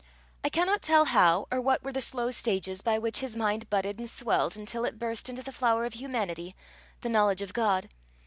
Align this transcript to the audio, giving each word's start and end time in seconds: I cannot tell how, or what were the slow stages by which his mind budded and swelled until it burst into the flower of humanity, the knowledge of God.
I 0.43 0.49
cannot 0.49 0.81
tell 0.81 1.05
how, 1.05 1.47
or 1.51 1.61
what 1.61 1.83
were 1.83 1.91
the 1.91 2.01
slow 2.01 2.31
stages 2.31 2.81
by 2.81 2.97
which 2.97 3.19
his 3.19 3.37
mind 3.37 3.69
budded 3.69 3.99
and 3.99 4.09
swelled 4.09 4.57
until 4.57 4.83
it 4.83 4.97
burst 4.97 5.29
into 5.29 5.43
the 5.43 5.51
flower 5.51 5.85
of 5.85 5.93
humanity, 5.93 6.55
the 7.01 7.09
knowledge 7.09 7.43
of 7.43 7.53
God. 7.53 7.87